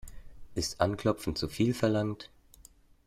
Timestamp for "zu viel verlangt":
1.35-2.31